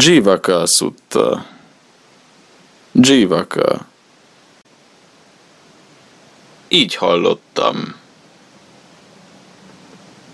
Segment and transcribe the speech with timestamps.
[0.00, 1.46] Jivaka Sutta.
[2.92, 3.86] Jivaka.
[6.68, 7.94] Így hallottam.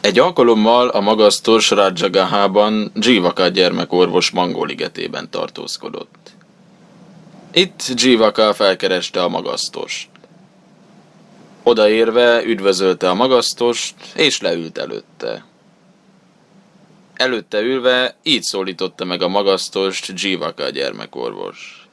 [0.00, 6.30] Egy alkalommal a magasztos Rajagahában Jivaka gyermekorvos mangoligetében tartózkodott.
[7.52, 10.08] Itt Jivaka felkereste a magasztost.
[11.62, 15.48] Odaérve üdvözölte a magasztost, és leült előtte.
[17.20, 21.88] Előtte ülve így szólította meg a magasztost Jivaka gyermekorvos.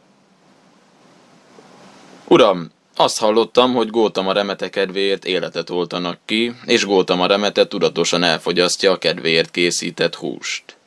[2.28, 8.92] Uram, azt hallottam, hogy Gótama remete kedvéért életet oltanak ki, és Gótama remete tudatosan elfogyasztja
[8.92, 10.78] a kedvéért készített húst.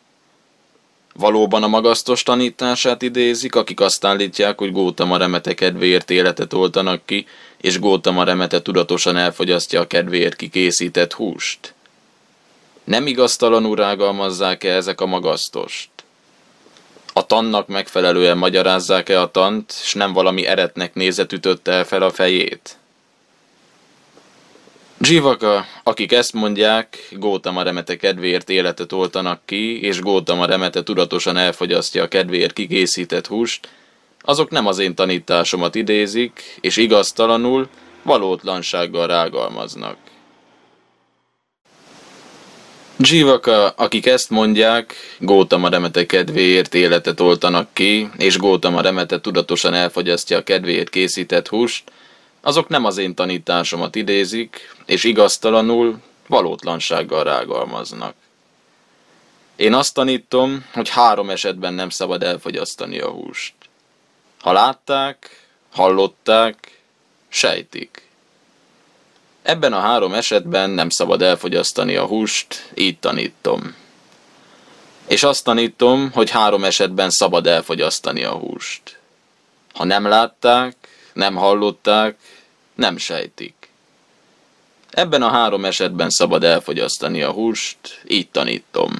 [1.15, 7.27] Valóban a magasztos tanítását idézik, akik azt állítják, hogy Gótama remete kedvéért életet oltanak ki,
[7.61, 11.75] és Gótama remete tudatosan elfogyasztja a kedvéért kikészített húst.
[12.85, 15.89] Nem igaztalanul rágalmazzák-e ezek a magasztost?
[17.13, 22.11] A tannak megfelelően magyarázzák-e a tant, és nem valami eretnek nézet ütötte el fel a
[22.11, 22.79] fejét?
[25.01, 32.03] Jivaka, akik ezt mondják, Gótama remete kedvéért életet oltanak ki, és Gótama remete tudatosan elfogyasztja
[32.03, 33.69] a kedvéért kikészített húst,
[34.21, 37.69] azok nem az én tanításomat idézik, és igaztalanul,
[38.03, 39.97] valótlansággal rágalmaznak.
[43.03, 50.39] Jivaka, akik ezt mondják, Gótama remete kedvéért életet oltanak ki, és Gótama remete tudatosan elfogyasztja
[50.39, 51.93] a kedvéért készített húst,
[52.41, 58.15] azok nem az én tanításomat idézik, és igaztalanul, valótlansággal rágalmaznak.
[59.57, 63.55] Én azt tanítom, hogy három esetben nem szabad elfogyasztani a húst.
[64.41, 66.81] Ha látták, hallották,
[67.29, 68.10] sejtik.
[69.43, 73.75] Ebben a három esetben nem szabad elfogyasztani a húst, így tanítom.
[75.07, 78.99] És azt tanítom, hogy három esetben szabad elfogyasztani a húst.
[79.75, 80.77] Ha nem látták,
[81.13, 82.17] nem hallották,
[82.75, 83.55] nem sejtik.
[84.91, 88.93] Ebben a három esetben szabad elfogyasztani a húst, így tanítom.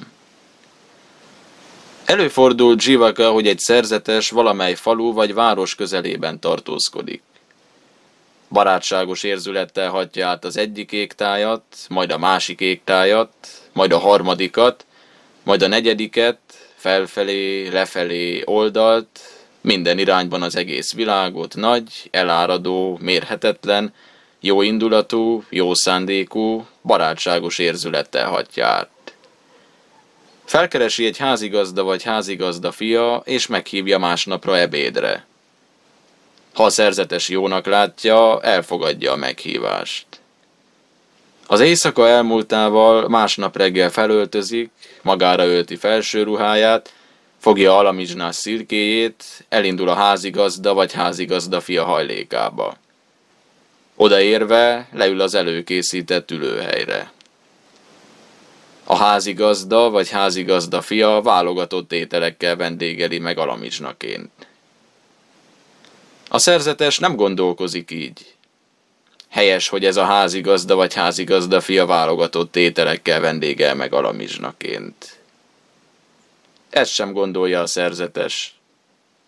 [2.05, 7.21] Előfordul Jivaka, hogy egy szerzetes valamely falu vagy város közelében tartózkodik.
[8.51, 13.33] Barátságos érzülettel hagyja át az egyik égtájat, majd a másik égtájat,
[13.73, 14.85] majd a harmadikat,
[15.43, 16.39] majd a negyediket,
[16.75, 19.19] felfelé, lefelé oldalt,
[19.61, 23.93] minden irányban az egész világot, nagy, eláradó, mérhetetlen,
[24.39, 28.89] jó indulatú, jó szándékú, barátságos érzülettel hagyja át.
[30.45, 35.25] Felkeresi egy házigazda vagy házigazda fia, és meghívja másnapra ebédre.
[36.53, 40.05] Ha a szerzetes jónak látja, elfogadja a meghívást.
[41.47, 46.93] Az éjszaka elmúltával másnap reggel felöltözik, magára ölti felső ruháját,
[47.37, 52.77] fogja alamizsnás szirkéjét, elindul a házigazda vagy házigazda fia hajlékába.
[53.95, 57.11] Odaérve leül az előkészített ülőhelyre.
[58.83, 64.31] A házigazda vagy házigazda fia válogatott ételekkel vendégeli meg alamizsnaként.
[66.33, 68.35] A szerzetes nem gondolkozik így.
[69.29, 75.19] Helyes, hogy ez a házigazda vagy házigazda fia válogatott ételekkel vendégel meg alamizsnaként.
[76.69, 78.55] Ezt sem gondolja a szerzetes.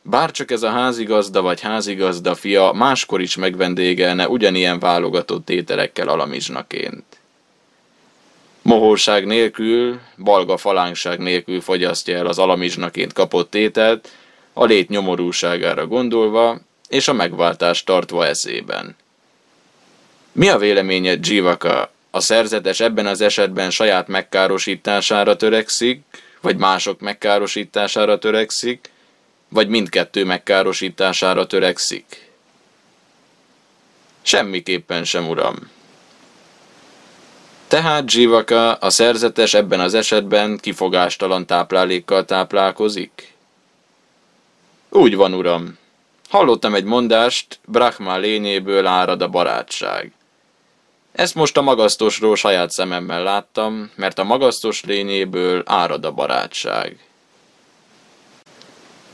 [0.01, 7.03] Bárcsak ez a házigazda vagy házigazda fia máskor is megvendégelne ugyanilyen válogatott ételekkel alamizsnaként.
[8.61, 14.09] Mohóság nélkül, balga falánkság nélkül fogyasztja el az alamizsnaként kapott ételt,
[14.53, 16.59] a lét nyomorúságára gondolva,
[16.93, 18.95] és a megváltást tartva eszében.
[20.31, 21.91] Mi a véleményed, Jivaka?
[22.11, 26.01] A szerzetes ebben az esetben saját megkárosítására törekszik,
[26.41, 28.91] vagy mások megkárosítására törekszik,
[29.49, 32.29] vagy mindkettő megkárosítására törekszik?
[34.21, 35.55] Semmiképpen sem, uram.
[37.67, 43.33] Tehát Jivaka, a szerzetes ebben az esetben kifogástalan táplálékkal táplálkozik?
[44.89, 45.81] Úgy van, uram.
[46.33, 50.11] Hallottam egy mondást, Brahma lényéből árad a barátság.
[51.11, 56.97] Ezt most a magasztosról saját szememmel láttam, mert a magasztos lényéből árad a barátság.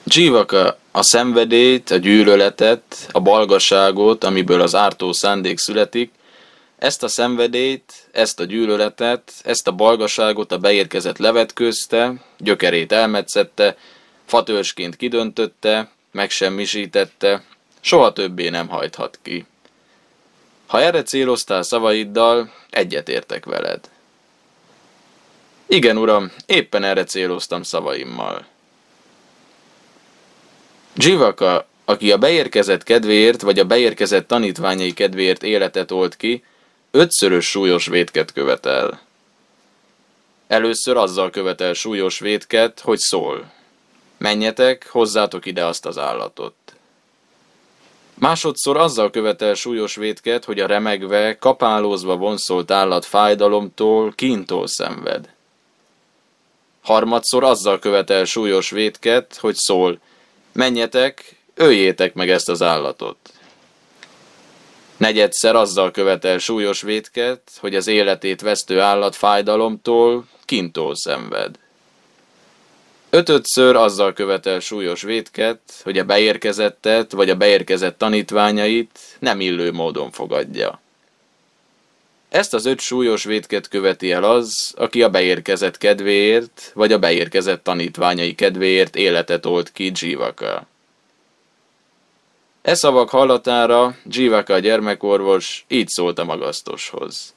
[0.04, 6.12] Jivaka a szenvedélyt, a gyűlöletet, a balgaságot, amiből az ártó szándék születik,
[6.77, 13.77] ezt a szenvedélyt, ezt a gyűlöletet, ezt a balgaságot a beérkezett levetkőzte, gyökerét elmetszette,
[14.25, 17.44] fatörsként kidöntötte, megsemmisítette,
[17.80, 19.46] soha többé nem hajthat ki.
[20.68, 23.90] Ha erre céloztál szavaiddal, egyetértek veled.
[25.66, 28.46] Igen, uram, éppen erre céloztam szavaimmal.
[30.96, 36.44] Jivaka, aki a beérkezett kedvéért vagy a beérkezett tanítványai kedvéért életet olt ki,
[36.92, 39.02] ötszörös súlyos vétket követel.
[40.48, 43.52] Először azzal követel súlyos vétket, hogy szól.
[44.19, 46.54] Menjetek, hozzátok ide azt az állatot.
[48.13, 55.30] Másodszor azzal követel súlyos vétket, hogy a remegve, kapálózva vonszolt állat fájdalomtól, kintól szenved.
[56.81, 60.00] Harmadszor azzal követel súlyos vétket, hogy szól,
[60.51, 63.18] menjetek, öljétek meg ezt az állatot.
[64.98, 71.60] Negyedszer azzal követel súlyos vétket, hogy az életét vesztő állat fájdalomtól, kintól szenved.
[73.10, 80.12] Ötödször azzal követel súlyos vétket, hogy a beérkezettet vagy a beérkezett tanítványait nem illő módon
[80.12, 80.80] fogadja.
[82.30, 87.64] Ezt az öt súlyos vétket követi el az, aki a beérkezett kedvéért, vagy a beérkezett
[87.64, 90.68] tanítványai kedvéért életet olt ki Jivaka.
[92.62, 97.34] E szavak hallatára Jivaka a gyermekorvos így szólt a magasztoshoz.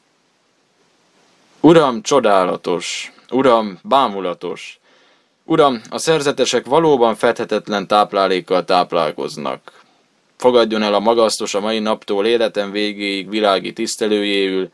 [1.60, 3.12] Uram, csodálatos!
[3.30, 4.80] Uram, bámulatos!
[5.52, 9.82] Uram, a szerzetesek valóban fedhetetlen táplálékkal táplálkoznak.
[10.36, 14.68] Fogadjon el a magasztos a mai naptól életem végéig világi tisztelőjéül,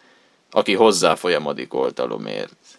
[0.51, 2.78] aki hozzá folyamodik oltalomért.